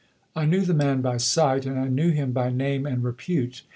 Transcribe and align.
I 0.35 0.45
knew 0.45 0.61
the 0.61 0.73
man 0.73 1.01
by 1.01 1.17
sight, 1.17 1.63
and 1.67 1.77
I 1.77 1.87
knew 1.87 2.09
him 2.09 2.31
by 2.31 2.49
name 2.51 2.87
and 2.87 3.03
repute. 3.03 3.61